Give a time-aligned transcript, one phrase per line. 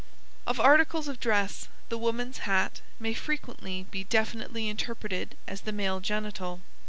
[0.47, 5.99] Of articles of dress the woman's hat may frequently be definitely interpreted as the male
[5.99, 6.61] genital.